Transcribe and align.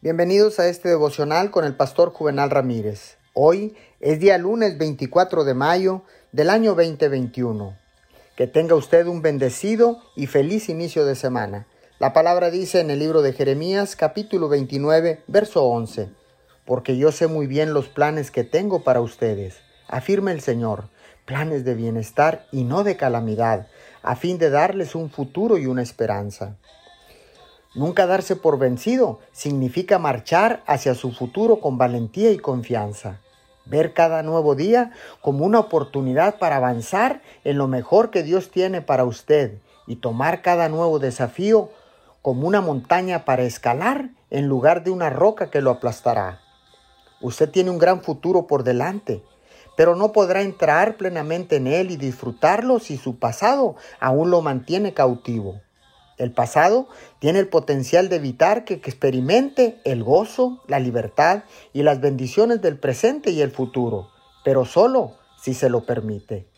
Bienvenidos 0.00 0.60
a 0.60 0.68
este 0.68 0.90
devocional 0.90 1.50
con 1.50 1.64
el 1.64 1.74
pastor 1.74 2.12
Juvenal 2.12 2.50
Ramírez. 2.50 3.16
Hoy 3.34 3.74
es 3.98 4.20
día 4.20 4.38
lunes 4.38 4.78
24 4.78 5.42
de 5.42 5.54
mayo 5.54 6.02
del 6.30 6.50
año 6.50 6.76
2021. 6.76 7.76
Que 8.36 8.46
tenga 8.46 8.76
usted 8.76 9.08
un 9.08 9.22
bendecido 9.22 9.98
y 10.14 10.28
feliz 10.28 10.68
inicio 10.68 11.04
de 11.04 11.16
semana. 11.16 11.66
La 11.98 12.12
palabra 12.12 12.52
dice 12.52 12.78
en 12.78 12.92
el 12.92 13.00
libro 13.00 13.22
de 13.22 13.32
Jeremías 13.32 13.96
capítulo 13.96 14.48
29 14.48 15.24
verso 15.26 15.64
11. 15.64 16.10
Porque 16.64 16.96
yo 16.96 17.10
sé 17.10 17.26
muy 17.26 17.48
bien 17.48 17.74
los 17.74 17.88
planes 17.88 18.30
que 18.30 18.44
tengo 18.44 18.84
para 18.84 19.00
ustedes, 19.00 19.56
afirma 19.88 20.30
el 20.30 20.42
Señor, 20.42 20.90
planes 21.24 21.64
de 21.64 21.74
bienestar 21.74 22.46
y 22.52 22.62
no 22.62 22.84
de 22.84 22.96
calamidad, 22.96 23.66
a 24.04 24.14
fin 24.14 24.38
de 24.38 24.48
darles 24.48 24.94
un 24.94 25.10
futuro 25.10 25.58
y 25.58 25.66
una 25.66 25.82
esperanza. 25.82 26.56
Nunca 27.74 28.06
darse 28.06 28.34
por 28.34 28.58
vencido 28.58 29.20
significa 29.32 29.98
marchar 29.98 30.62
hacia 30.66 30.94
su 30.94 31.12
futuro 31.12 31.60
con 31.60 31.76
valentía 31.76 32.30
y 32.30 32.38
confianza. 32.38 33.20
Ver 33.66 33.92
cada 33.92 34.22
nuevo 34.22 34.54
día 34.54 34.92
como 35.20 35.44
una 35.44 35.60
oportunidad 35.60 36.38
para 36.38 36.56
avanzar 36.56 37.20
en 37.44 37.58
lo 37.58 37.68
mejor 37.68 38.10
que 38.10 38.22
Dios 38.22 38.50
tiene 38.50 38.80
para 38.80 39.04
usted 39.04 39.58
y 39.86 39.96
tomar 39.96 40.40
cada 40.40 40.70
nuevo 40.70 40.98
desafío 40.98 41.70
como 42.22 42.48
una 42.48 42.62
montaña 42.62 43.26
para 43.26 43.42
escalar 43.42 44.10
en 44.30 44.46
lugar 44.46 44.82
de 44.82 44.90
una 44.90 45.10
roca 45.10 45.50
que 45.50 45.60
lo 45.60 45.70
aplastará. 45.70 46.40
Usted 47.20 47.50
tiene 47.50 47.70
un 47.70 47.78
gran 47.78 48.00
futuro 48.00 48.46
por 48.46 48.64
delante, 48.64 49.22
pero 49.76 49.94
no 49.94 50.12
podrá 50.12 50.40
entrar 50.40 50.96
plenamente 50.96 51.56
en 51.56 51.66
él 51.66 51.90
y 51.90 51.96
disfrutarlo 51.96 52.78
si 52.78 52.96
su 52.96 53.18
pasado 53.18 53.76
aún 54.00 54.30
lo 54.30 54.40
mantiene 54.40 54.94
cautivo. 54.94 55.60
El 56.18 56.32
pasado 56.32 56.88
tiene 57.20 57.38
el 57.38 57.48
potencial 57.48 58.08
de 58.08 58.16
evitar 58.16 58.64
que 58.64 58.74
experimente 58.74 59.80
el 59.84 60.02
gozo, 60.02 60.62
la 60.66 60.80
libertad 60.80 61.44
y 61.72 61.84
las 61.84 62.00
bendiciones 62.00 62.60
del 62.60 62.76
presente 62.76 63.30
y 63.30 63.40
el 63.40 63.52
futuro, 63.52 64.10
pero 64.44 64.64
solo 64.64 65.12
si 65.40 65.54
se 65.54 65.70
lo 65.70 65.86
permite. 65.86 66.48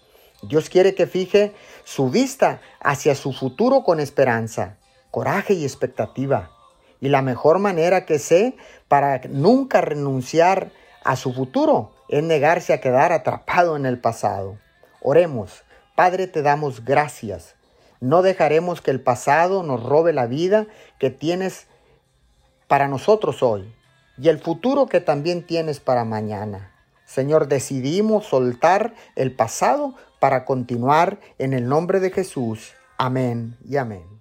Dios 0.43 0.71
quiere 0.71 0.95
que 0.95 1.07
fije 1.07 1.53
su 1.85 2.09
vista 2.09 2.63
hacia 2.81 3.15
su 3.15 3.35
futuro 3.35 3.85
con 3.85 4.01
esperanza, 4.01 4.79
coraje 5.11 5.53
y 5.53 5.65
expectativa. 5.65 6.51
Y 6.99 7.09
la 7.09 7.21
mejor 7.21 7.59
manera 7.59 8.07
que 8.07 8.19
sé 8.19 8.57
para 8.89 9.21
nunca 9.29 9.83
renunciar 9.83 10.73
a 11.05 11.17
su 11.17 11.35
futuro 11.35 11.93
es 12.09 12.23
negarse 12.23 12.73
a 12.73 12.81
quedar 12.81 13.13
atrapado 13.13 13.77
en 13.77 13.85
el 13.85 13.99
pasado. 13.99 14.59
Oremos, 15.03 15.63
Padre, 15.95 16.27
te 16.27 16.41
damos 16.41 16.83
gracias 16.83 17.57
no 18.01 18.23
dejaremos 18.23 18.81
que 18.81 18.91
el 18.91 19.01
pasado 19.01 19.63
nos 19.63 19.83
robe 19.83 20.13
la 20.13 20.27
vida 20.27 20.67
que 20.99 21.11
tienes 21.11 21.67
para 22.67 22.89
nosotros 22.89 23.43
hoy 23.43 23.73
y 24.19 24.29
el 24.29 24.39
futuro 24.39 24.87
que 24.87 25.01
también 25.01 25.47
tienes 25.47 25.81
para 25.81 26.05
mañana. 26.05 26.73
Señor, 27.05 27.49
decidimos 27.49 28.27
soltar 28.27 28.95
el 29.17 29.35
pasado 29.35 29.95
para 30.21 30.45
continuar 30.45 31.19
en 31.39 31.55
el 31.55 31.69
nombre 31.69 32.01
de 32.01 32.11
Jesús. 32.11 32.73
Amén 32.99 33.57
y 33.65 33.77
amén. 33.77 34.20